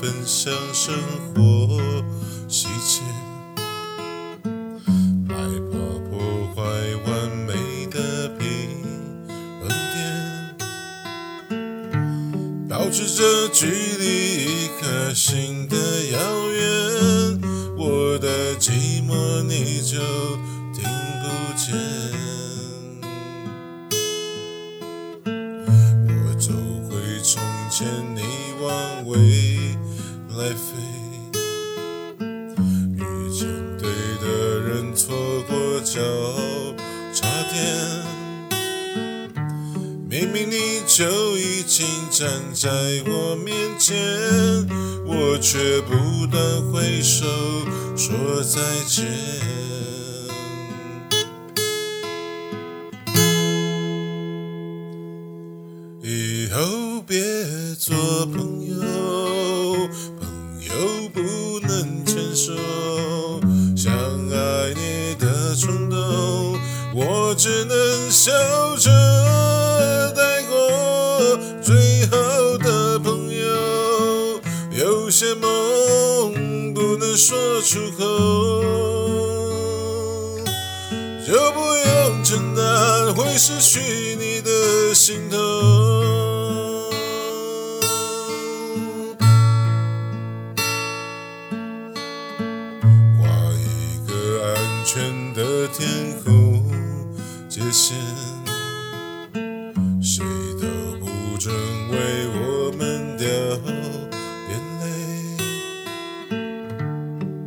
[0.00, 0.94] 分享生
[1.34, 2.04] 活
[2.46, 3.02] 细节，
[5.28, 5.34] 害
[5.72, 5.74] 怕
[6.08, 6.14] 破
[6.54, 6.62] 坏
[7.04, 7.08] 完
[7.48, 7.52] 美
[7.90, 8.46] 的平
[9.58, 10.56] 衡点，
[12.68, 14.04] 保持着距离
[14.44, 15.76] 一颗心的
[16.12, 17.40] 遥远，
[17.76, 19.98] 我的寂寞你就
[20.72, 20.84] 听
[21.18, 21.26] 不
[21.58, 21.74] 见。
[26.06, 26.52] 我走
[26.88, 28.22] 回从前你
[28.62, 29.16] 往未
[30.48, 30.72] 来飞，
[32.96, 33.86] 遇见对
[34.22, 35.14] 的人，错
[35.46, 36.00] 过交
[37.12, 37.54] 叉点。
[40.08, 42.70] 明明你就已经站在
[43.06, 43.94] 我面前，
[45.04, 46.42] 我却不断
[46.72, 47.26] 挥手
[47.94, 49.06] 说再见。
[56.02, 57.20] 以后别
[57.78, 58.78] 做朋友，
[67.38, 68.32] 只能笑
[68.78, 68.90] 着
[70.10, 71.38] 带过。
[71.62, 72.16] 最好
[72.58, 74.40] 的朋友，
[74.72, 78.04] 有些梦不能说出口，
[81.24, 85.38] 就不用承担会失去你的心痛。
[94.84, 96.47] 全的天空
[100.02, 100.24] 谁
[100.60, 100.66] 都
[101.00, 101.06] 不
[101.38, 101.54] 准
[101.90, 101.96] 为
[102.28, 103.26] 我们掉
[104.50, 104.84] 眼泪，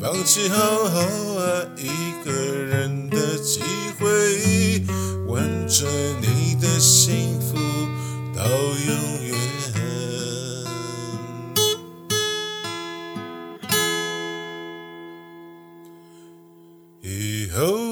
[0.00, 0.56] 放弃好
[0.88, 1.00] 好
[1.38, 1.44] 爱
[1.76, 1.84] 一
[2.24, 3.60] 个人的机
[3.98, 4.82] 会，
[5.26, 5.86] 挽着
[6.20, 7.56] 你的幸福
[8.34, 8.90] 到永
[9.26, 9.36] 远。
[17.02, 17.91] 以后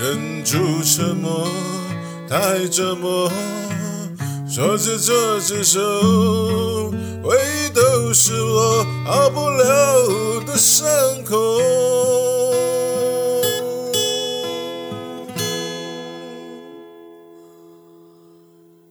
[0.00, 1.46] 忍住沉默，
[2.26, 3.30] 太折磨，
[4.48, 5.78] 说着做着手，
[7.22, 10.88] 回忆都是我好不了的伤
[11.22, 11.36] 口。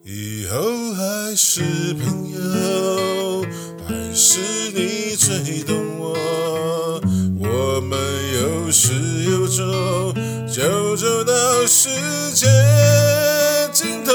[0.03, 1.61] 以后还是
[1.95, 3.43] 朋友，
[3.87, 4.39] 还是
[4.75, 7.01] 你最懂我。
[7.39, 7.97] 我们
[8.35, 8.93] 有始
[9.23, 9.65] 有终，
[10.51, 11.33] 就走到
[11.65, 11.89] 世
[12.33, 12.47] 界
[13.71, 14.11] 尽头。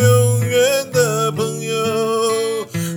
[0.00, 1.74] 永远的朋友，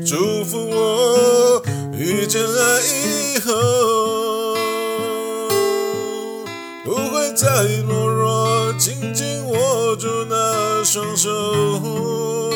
[0.06, 1.62] 祝福我
[1.94, 3.52] 遇见爱以后，
[6.84, 7.48] 不会再
[7.88, 12.51] 懦弱，紧紧握住那双手。